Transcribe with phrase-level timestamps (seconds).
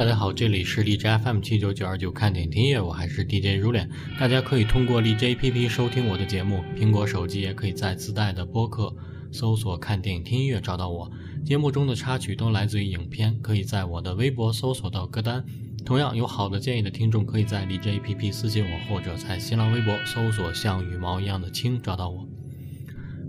[0.00, 3.86] 大家好，这里是荔枝 FM 七九九二九看点听音乐，我还是 DJ 如脸。
[4.18, 8.96] 大家可以通过荔枝 APP 收听我的节目，苹果手机也可以在自带的播客
[9.30, 11.10] 搜索“看电影听音乐”找到我。
[11.44, 15.44] 节目中的插曲都来自于影片，可以在我的微博搜索到歌单。
[15.84, 22.26] 同样有好的建议的听众，可以在荔枝 APP 私信我，或者在新浪微博搜索“像羽毛一样的青”找到我。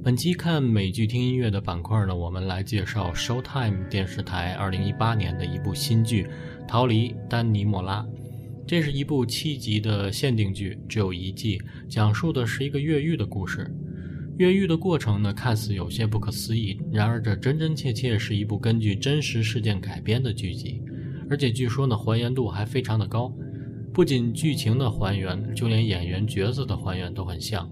[0.03, 6.23] 本期看美剧听音乐的板块呢，我们来介绍 Showtime 电视台2018年的一部新剧
[6.67, 8.01] 《逃离丹尼莫拉》。
[8.67, 13.69] 这是一部七集的限定剧，只有一季，讲述的是一个越狱的故事。
[14.37, 20.81] 越狱的过程呢，看似有些不可思议，然而这真真切切是一部根据真实事件改编的剧集，
[21.29, 23.33] 而且据说呢，还原度还非常的高。
[23.93, 27.69] 不仅剧情的还原，就连演员角色的还原都很像。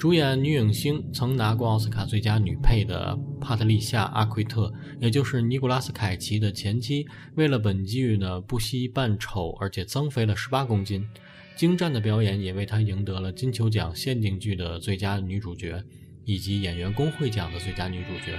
[0.00, 11.06] 主演女影星曾拿过奥斯卡最佳女配的帕特丽夏·阿奎特，也就是尼古拉斯·凯奇的前妻，为了本剧呢不惜扮丑，而且增肥了十八公斤。
[11.54, 15.84] 精湛的表演也为她赢得了金球奖限定剧的最佳女主角，
[16.24, 18.38] 以及演员工会奖的最佳女主角。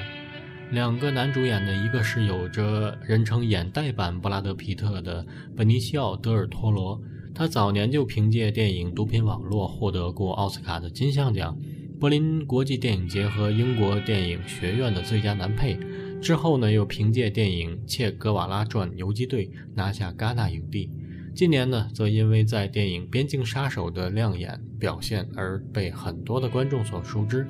[0.72, 5.24] 两个男主演呢，一个是有着人称眼袋版布拉德·皮特的
[5.56, 7.00] 本尼西奥·德尔托罗。
[7.34, 11.58] 他早年就凭借电影《毒品网络》获得过奥斯卡的金像奖、
[12.00, 15.80] 柏林国际电影节和英国电影学院的最佳男配。
[16.22, 20.90] 之后呢，又凭借电影《切格瓦拉传：游击队》拿下戛纳影帝。
[21.34, 27.48] 近年呢，则因为在电影《边境杀手》的亮眼表现而被很多的观众所熟知。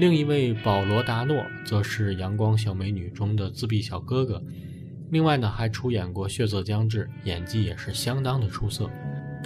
[0.00, 4.42] 另一位保罗·达诺则是《阳光小美女》中的自闭小哥哥。
[5.10, 8.90] 另外呢，还出演过《血色将至》，演技也是相当的出色。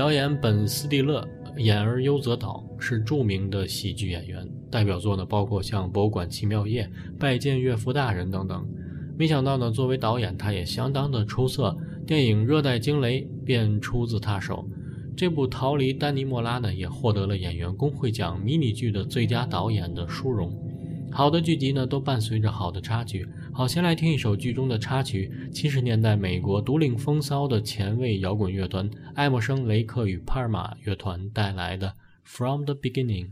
[0.02, 1.24] 导演本·斯蒂勒，
[1.58, 6.82] 演而优则导，是著名的喜剧演员，代表作呢包括像《博物馆奇妙夜》
[7.20, 8.66] 《拜见岳父大人》等等。
[9.16, 14.68] 没想到呢，作为导演，他也相当的出色，电影《热带惊雷》便出自他手。
[15.16, 20.52] 这部《逃离丹尼莫拉》呢，也获得了演员工会奖迷你剧的最佳导演的殊荣。
[21.14, 23.28] 好的剧集呢，都伴随着好的插曲。
[23.52, 31.88] 好，先来听一首剧中的插曲，七十年代美国独领风骚的前卫摇滚乐团艾默生·雷克与帕尔玛乐团带来的
[32.24, 33.26] 《From the Beginning》。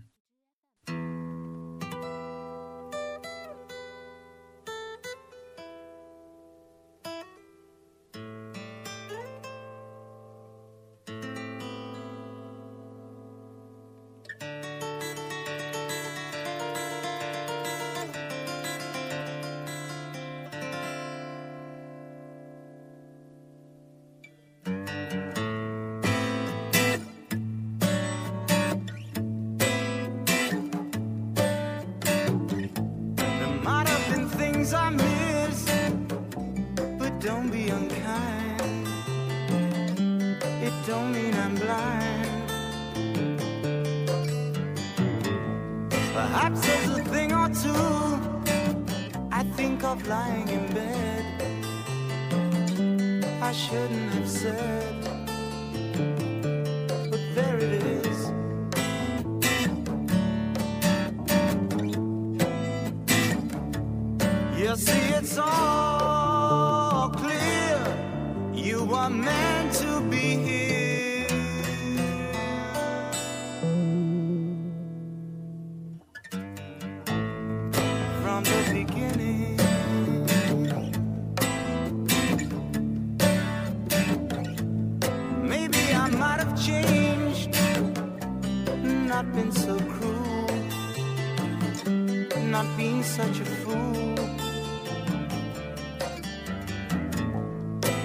[92.51, 94.17] Not being such a fool.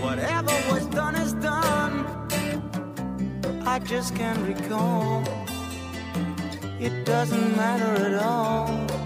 [0.06, 2.06] Whatever was done is done.
[3.65, 5.24] I just can't recall.
[6.80, 9.04] It doesn't matter at all.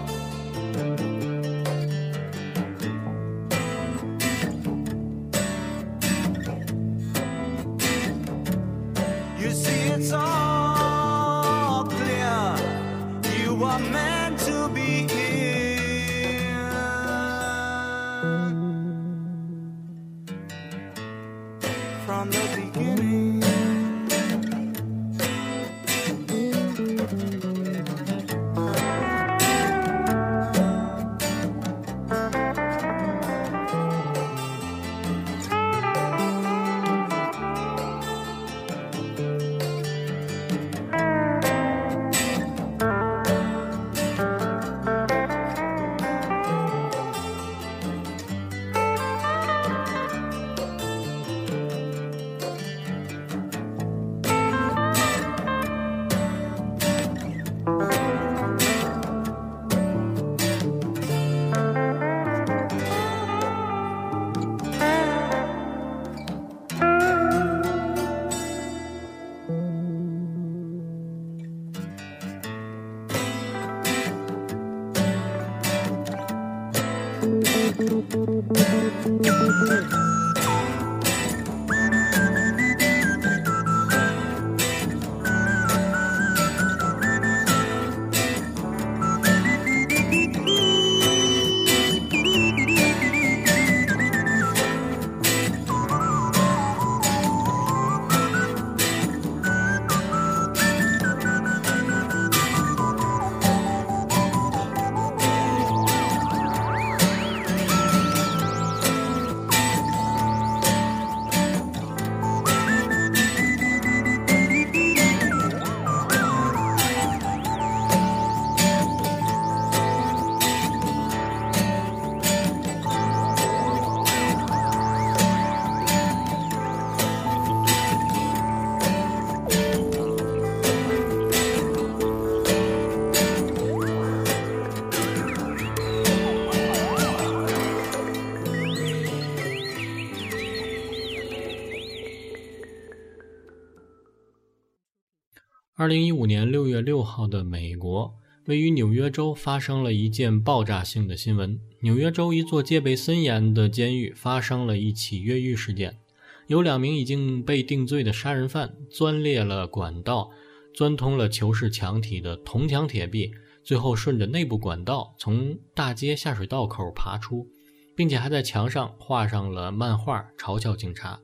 [145.90, 148.14] 零一五年六月六号的美国，
[148.44, 151.58] 位于纽约州发生了一件爆炸性的新闻。
[151.80, 155.98] 纽约州一座戒备森严的监狱发生了一起越狱事件，
[156.46, 160.30] 有两名已经被定罪的杀人犯钻裂了管道，
[160.72, 163.32] 钻通了囚室墙体的铜墙铁壁，
[163.64, 167.48] 最后顺着内部管道从大街下水道口爬出，
[167.96, 171.18] 并且还在墙上画上了漫画嘲笑警察。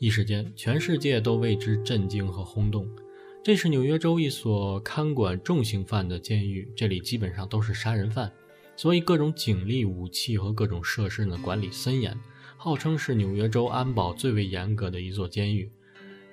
[0.00, 2.84] 一时间，全世界都为之震惊和轰动。
[3.48, 8.30] 这是纽约州一所看管重刑犯的监狱，这里基本上都是杀人犯，
[8.76, 12.14] 所以各种警力、武器和各种设施呢管理森严，
[12.58, 15.72] 号称是纽约州安保最为严格的一座监狱。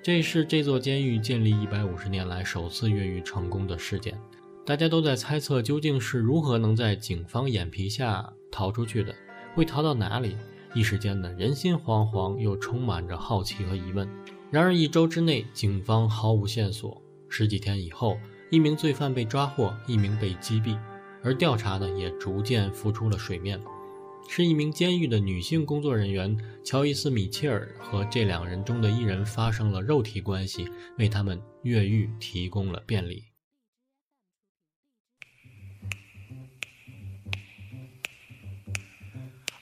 [0.02, 4.20] 这是这座监狱建立一百五十年来首次越狱成功的事件，
[4.66, 9.14] 大家都在猜测究竟是如何能在警方眼皮下逃出去的，
[9.54, 10.36] 会逃到哪里？
[10.74, 14.06] 一时间呢，人心惶惶，又充满着好奇和疑问。
[14.50, 17.02] 然而一周之内，警方毫无线索。
[17.28, 18.18] 十几天以后，
[18.50, 20.78] 一名罪犯被抓获，一名被击毙，
[21.22, 23.60] 而调查呢也逐渐浮出了水面，
[24.28, 30.68] 是一名监狱的女性工作人员乔伊斯·米切尔和这两人中的一人发生了肉体关系，
[30.98, 33.24] 为他们越狱提供了便利。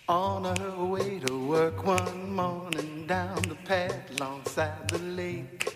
[0.06, 5.72] On her way to work one morning down the path alongside the lake,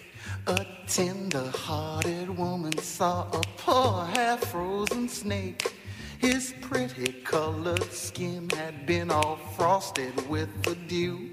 [0.49, 5.75] a tender hearted woman saw a poor half frozen snake.
[6.19, 11.31] His pretty colored skin had been all frosted with the dew.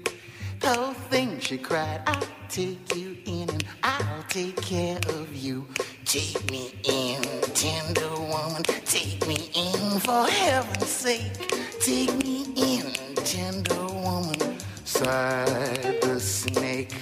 [0.60, 5.66] The thing she cried, I'll take you in and I'll take care of you.
[6.04, 7.22] Take me in,
[7.54, 11.32] tender woman, take me in for heaven's sake.
[11.80, 12.92] Take me in,
[13.24, 16.92] tender woman, sighed the snake.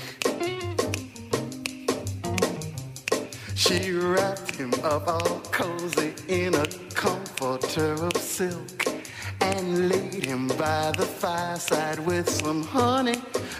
[3.66, 8.86] She wrapped him up all cozy in a comforter of silk
[9.40, 13.16] and laid him by the fireside with some honey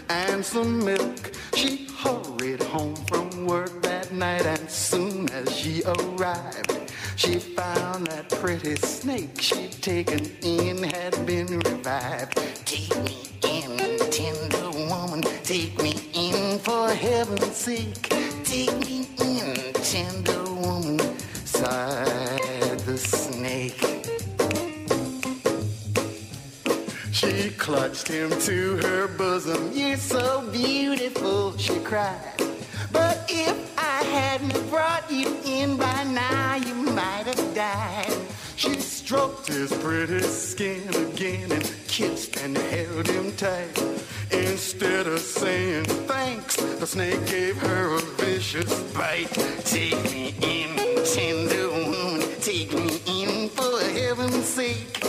[0.09, 1.31] and some milk.
[1.55, 8.29] She hurried home from work that night, and soon as she arrived, she found that
[8.29, 12.37] pretty snake she'd taken in had been revived.
[12.63, 18.34] Take me in, tender woman, take me in for heaven's sake.
[18.55, 20.97] Take me in, tender woman,
[21.43, 23.83] sighed the snake.
[27.11, 29.73] She clutched him to her bosom.
[29.73, 32.31] You're so beautiful, she cried.
[32.93, 38.17] But if I hadn't brought you in by now, you might have died.
[38.55, 43.77] She stroked his pretty skin again and kissed and held him tight.
[44.31, 48.04] Instead of saying thanks, the snake gave her a
[48.35, 49.31] vicious bite.
[49.63, 50.75] Take me in,
[51.05, 55.04] tender woman, take me in for heaven's sake.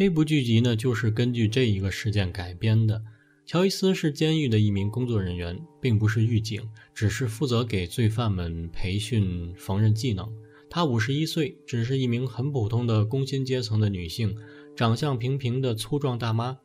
[0.00, 3.02] 这部剧集呢，就是根据这一个事件改编的。
[3.44, 10.26] 乔伊斯是监狱的一名工作人员，并不是狱警，只是负责给罪犯们培训缝纫技能。
[10.70, 14.34] 她五十一岁，只是一名很普通的工薪阶层的女性，
[14.74, 16.56] 长相平平的粗壮大妈，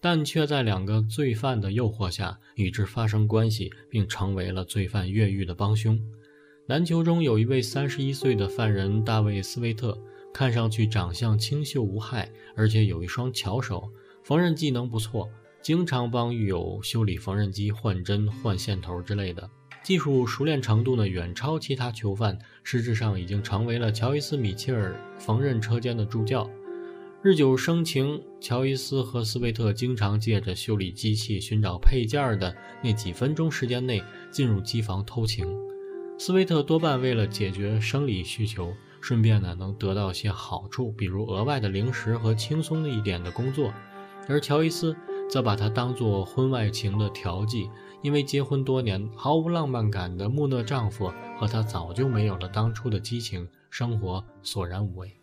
[0.00, 5.96] 但却在两个罪犯的诱惑下与之发生关系，并成为了罪犯越狱的帮凶。
[6.66, 9.96] 篮球中有一位三十一岁的犯人大卫·斯威特。
[10.32, 13.90] 看上去长相清秀无害，而且有一双巧手，
[14.22, 15.28] 缝纫技能不错，
[15.62, 19.50] 经常帮狱友修理缝纫机、换针、换线头之类的，
[19.82, 26.48] 技术熟练程度呢远超其他囚犯，实质上已经成为了乔伊斯·米切尔缝纫车间的助教。
[27.22, 35.46] 日久生情，乔伊斯和斯维特经常借着修理机器、寻找配件的那几分钟时间内进入机房偷情。
[36.18, 38.72] 斯维特多半为了解决生理需求。
[39.00, 43.72] 顺便呢，能得到些好处，比如额外的零食和轻松的一点的工作，
[44.28, 44.94] 而乔伊斯
[45.28, 47.70] 则把它当作婚外情的调剂，
[48.02, 55.19] 因为结婚多年，毫无浪漫感的木讷丈夫和她早就没有了当初的激情，生活索然无味。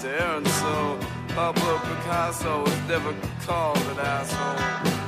[0.00, 0.36] Stare.
[0.36, 0.98] And so
[1.34, 3.14] Pablo Picasso was never
[3.44, 4.99] called an asshole.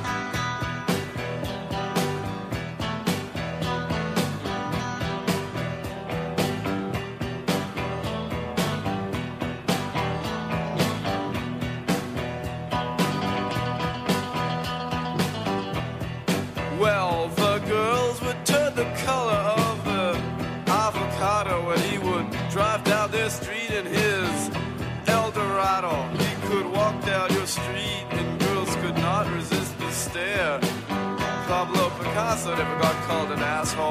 [32.13, 33.89] Picasso never got called an asshole.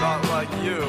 [0.00, 0.82] Not like you.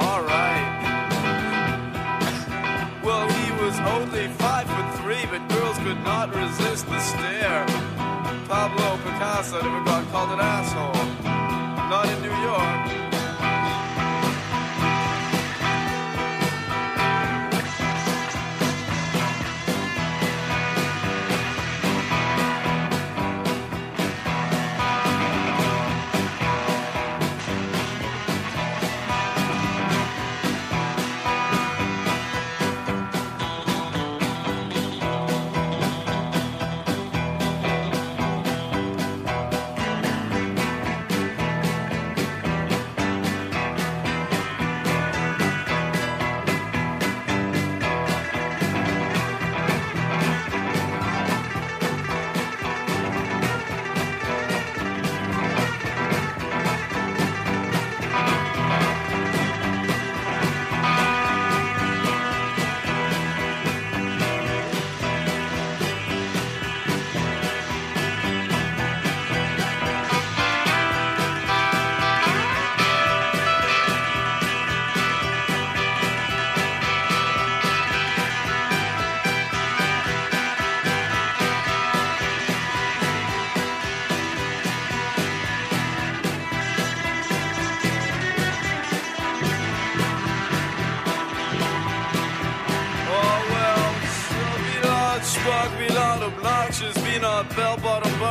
[0.00, 0.66] Alright.
[3.02, 7.66] Well, he was only five foot three, but girls could not resist the stare.
[8.46, 11.04] Pablo Picasso never got called an asshole.
[11.88, 13.07] Not in New York.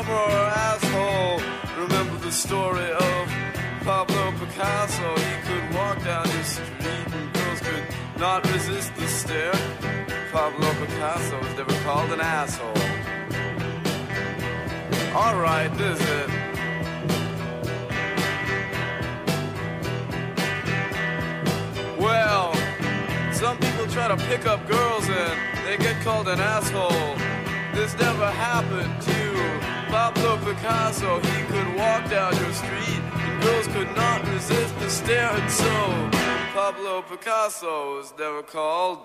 [0.05, 0.29] Or
[0.69, 1.41] asshole.
[1.75, 3.29] Remember the story of
[3.83, 5.15] Pablo Picasso.
[5.15, 7.83] He could walk down the street and girls could
[8.19, 9.59] not resist the stare.
[10.31, 12.73] Pablo Picasso was never called an asshole.
[15.15, 16.29] Alright, this is it.
[21.99, 22.53] Well,
[23.33, 27.15] some people try to pick up girls and they get called an asshole.
[27.73, 29.26] This never happened to
[29.89, 35.29] Pablo Picasso, he could walk down your street and girls could not resist the stare.
[35.29, 36.09] And so,
[36.53, 38.99] Pablo Picasso was never called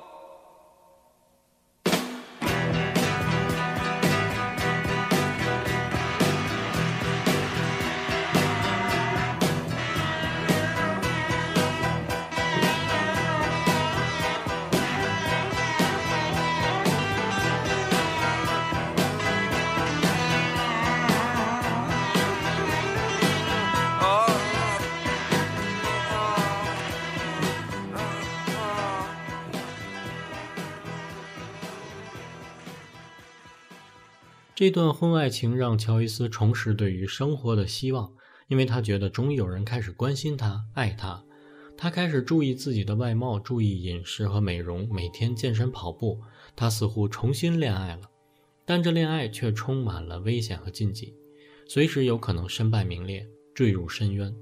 [34.63, 38.13] 这段婚外情让乔伊斯重拾对于生活的希望，
[38.47, 41.25] 因为他觉得终于有人开始关心他、爱他。
[41.77, 46.21] 他开始注意自己的外貌，注意饮食和美容，每天健身跑步。
[46.55, 48.03] 他似乎重新恋爱了，
[48.65, 51.17] 但这恋爱却充满了危险和禁忌，
[51.67, 54.33] 随时有可能身败名裂，坠入深渊。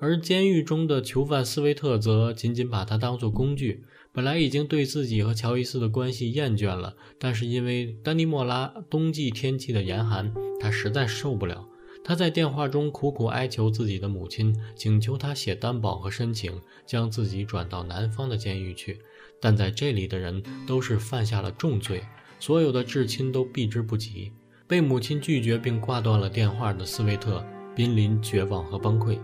[0.00, 3.84] 而监狱中的囚犯斯维特则仅仅把他当作工具。
[4.14, 11.66] 本来已经对自己和乔伊斯的关系厌倦了，但是因为丹尼莫拉冬季天气的严寒，他实在受不了。
[12.04, 16.52] 他在电话中苦苦哀求自己的母亲，请求他写担保和申请，
[16.84, 18.98] 将自己转到南方的监狱去。
[19.40, 22.02] 但在这里的人都是犯下了重罪，
[22.38, 24.30] 所有的至亲都避之不及。
[24.66, 27.42] 被母亲拒绝并挂断了电话的斯维特
[27.74, 29.18] 濒临绝望和崩溃。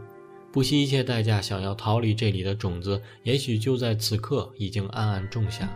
[0.50, 5.68] 不惜一切代价想要逃离这里的种子，也许就在此刻已经暗暗种下，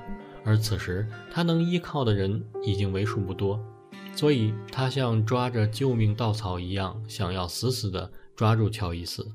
[0.45, 3.61] 而此时他能依靠的人已经为数不多，
[4.15, 9.31] 所以他像抓着救命稻草一样，想要死死地抓住乔伊斯。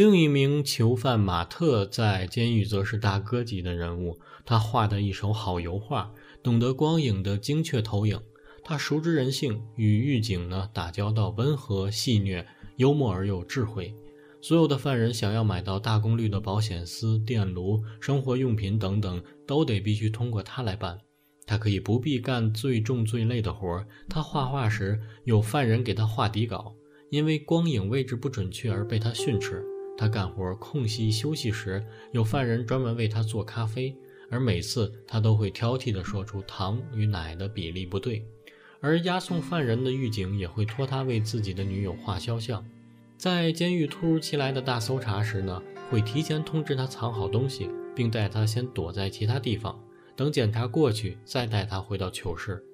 [0.00, 6.10] 另一名囚犯马特在监狱则是大哥级的人物，他画的一手好油画，
[6.42, 8.18] 懂得光影的精确投影。
[8.64, 12.42] 他熟知人性，与狱警呢打交道温和戏谑、
[12.76, 13.94] 幽默而又智慧。
[14.40, 20.98] 所有的犯人想要买到大功率的保险丝、电炉、生活用品等等，都得必须通过他来办。
[21.44, 23.86] 他可以不必干最重最累的活儿。
[24.08, 26.74] 他画画时有犯人给他画底稿，
[27.10, 29.62] 因为光影位置不准确而被他训斥。
[30.00, 33.94] 他干活空隙休息时，有犯人专门为他做咖啡，
[34.30, 38.24] 而每次他都会挑剔地说出糖与奶的比例不对。
[38.80, 42.64] 而押送犯人的狱警也会托他为自己的女友画肖像。
[43.18, 49.78] 在监狱突如其来的大搜查时呢，会提前通知他藏好东西，并带他先躲在其他地方，
[50.16, 52.64] 等检查过去再带他回到囚室。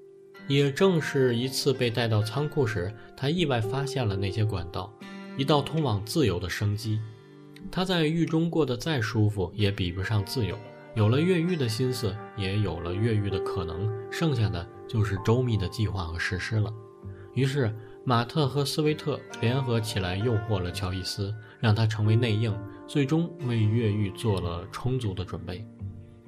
[0.47, 4.97] 也正是一次被带到仓库时，他意外发现了那些管道，
[5.37, 7.01] 一道通往自由的生机。
[7.70, 10.59] 他在狱中过得再舒服，也比不上自由。
[10.94, 16.72] 有了越狱的心思，也有了越狱的可能，剩下的就是周密的计划和实施了。
[17.35, 17.74] 于是，
[18.05, 25.66] 马特和斯维特联合起来，诱惑了乔伊斯，让他成为内应，最终为越狱做了充足的准备。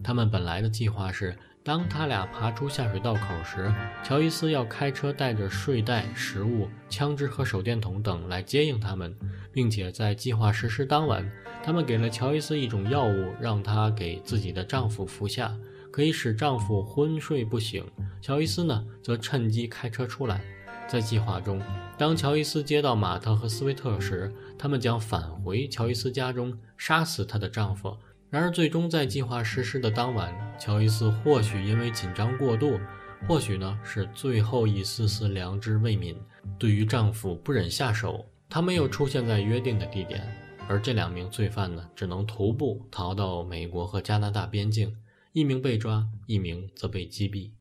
[0.02, 1.36] 他们本来的计划是。
[1.68, 3.70] 当他俩爬出下水道口时，
[4.02, 9.14] 乔伊斯要开车带着睡袋、食物、枪支和手电筒等来接应他们，
[9.52, 11.30] 并且在计划实施当晚，
[11.62, 15.54] 他们给了乔伊斯一种药物，让她给自己的丈夫服下，
[15.92, 17.84] 可以使丈夫昏睡不醒。
[18.22, 20.40] 乔伊斯呢，则趁机开车出来。
[20.88, 21.60] 在计划中，
[21.98, 27.94] 当乔伊斯接到马特和斯威特时，他们将返回乔伊斯家中，杀死她的丈夫。
[28.30, 32.78] 然而，最终在计划实施的当晚，乔伊斯或许因为紧张过度，
[33.26, 36.14] 或许呢是最后一丝丝良知未泯，
[36.58, 40.28] 对于丈夫不忍下手，她没有出现在约定的地点，
[40.68, 44.94] 而这两名罪犯呢，只能徒步逃到美国和加拿大边境，
[45.32, 47.52] 一名被抓，一名则被击毙。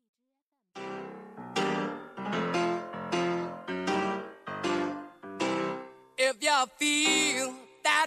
[6.18, 6.97] If you feel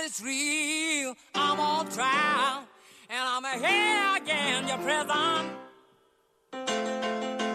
[0.01, 2.63] that it's real, I'm on trial,
[3.09, 5.51] and I'm here again, your prison.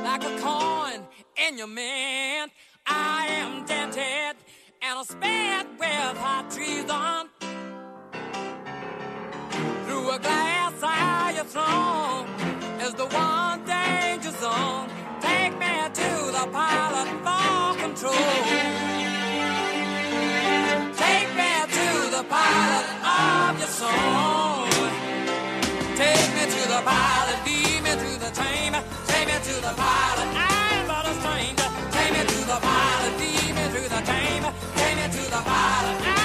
[0.04, 1.02] Like a coin
[1.36, 2.52] in your mint,
[2.86, 4.36] I am dented
[4.82, 7.30] and I'm spared with hot treason.
[9.86, 12.26] Through a glass eye, your throne
[12.80, 14.88] is the one danger zone.
[15.20, 18.95] Take me to the pilot for control.
[34.76, 36.15] Take me to the pilot,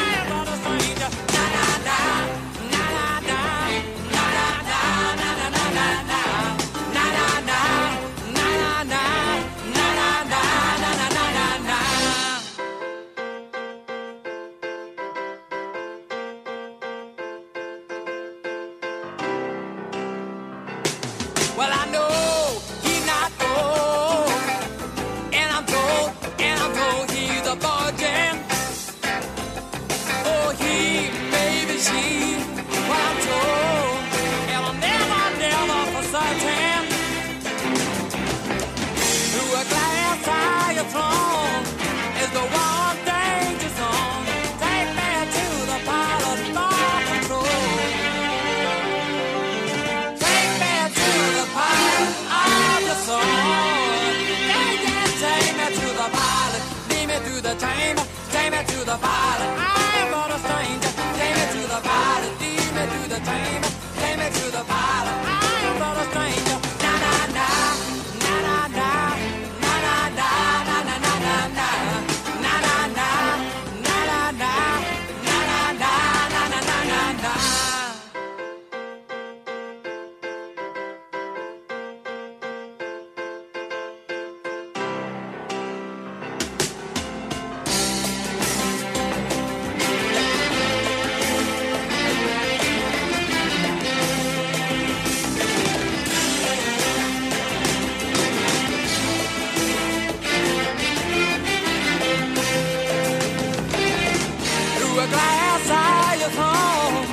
[105.11, 107.05] glass eye of home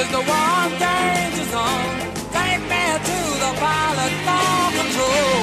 [0.00, 1.96] is the one danger zone.
[2.34, 5.40] Take me to the pilot for control.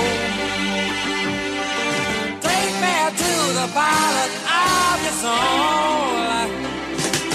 [2.47, 4.31] Take me to the pilot
[4.67, 6.47] of your soul.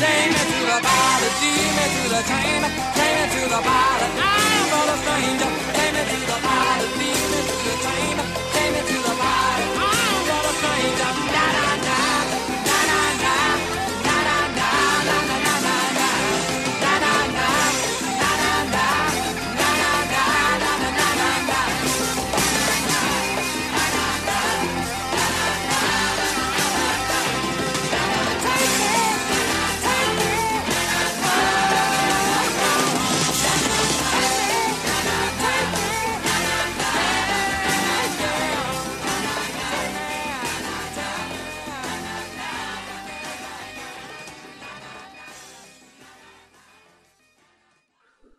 [0.03, 4.11] Take me to the pilot, lead me to the chamber, take me to the pilot.
[4.21, 5.51] I'm but a stranger.
[5.77, 9.69] Take me to the pilot, lead me to the chamber, take me to the pilot.
[9.89, 11.38] I'm but a stranger.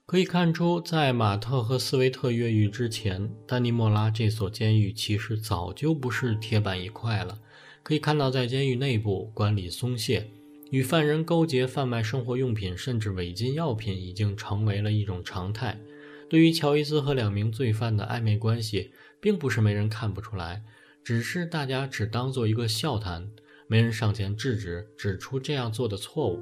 [0.10, 7.38] 可以看出，在马特和斯维特越狱之前，丹尼莫拉这所监狱其实早就不是铁板一块了。
[7.84, 10.32] 可以看到，在监狱内部管理松懈，
[10.72, 15.80] 与犯人勾结、贩卖生活用品甚至违禁药品已经成为了一种常态。
[16.28, 20.64] 对于乔伊斯和两名罪犯的暧昧关系，并不是没人看不出来，
[21.04, 23.30] 只是大家只当做一个笑谈，
[23.68, 26.40] 没人上前制止，指出这样做的错误。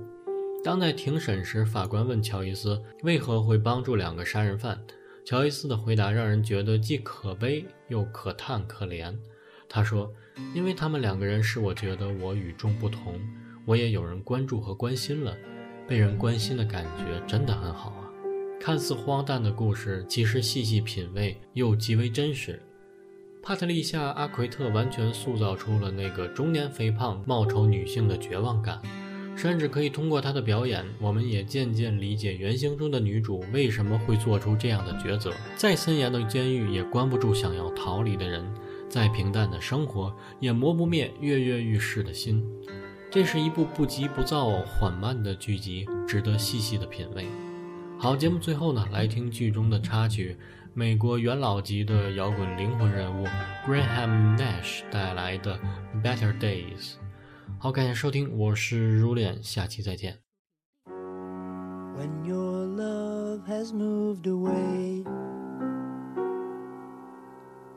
[0.64, 4.78] 当在庭审时，法官问乔伊斯为何会帮助两个杀人犯，
[5.24, 9.16] 乔伊斯的回答让人觉得既可悲又可叹可怜。
[9.70, 10.12] 他说
[10.54, 13.20] ：“因为他们两个人使我觉得我与众不同，
[13.66, 15.36] 我也有人关注和关心了。
[15.88, 18.04] 被人关心的感觉真的很好啊！
[18.60, 22.62] 看似荒诞的故事，其实细细品味又极为真实。
[23.42, 28.82] 帕特丽夏·阿奎特完全塑造出了那个中年肥胖貌丑女性的绝望感。”
[29.38, 35.32] 甚至可以通过她的表演，我们也渐渐理解原型中的女主为什么会做出这样的抉择。
[35.56, 38.44] 再森严的监狱也关不住想要逃离的人，
[38.90, 42.44] 再平淡的生活也磨不灭跃跃欲试的心。
[43.12, 47.28] 这是一部不急不躁、缓慢的剧集，值得细细的品味。
[48.00, 50.36] 好，节目最后呢，来听剧中的插曲，
[50.74, 53.26] 美国元老级的摇滚灵魂人物
[53.66, 55.60] Graham Nash 带来的
[56.04, 56.94] 《Better Days》。
[57.59, 60.19] 好，感谢收听，我是如恋，下期再见。
[60.87, 65.05] When your love has moved away,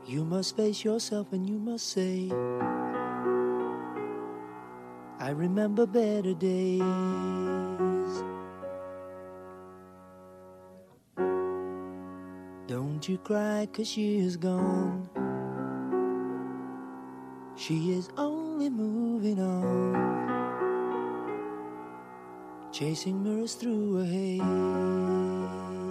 [0.05, 2.29] you must face yourself and you must say,
[5.19, 6.81] I remember better days.
[12.67, 15.07] Don't you cry, cause she is gone.
[17.55, 18.09] She is
[18.68, 20.20] moving on
[22.72, 25.89] chasing mirrors through a haze.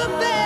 [0.00, 0.39] the best.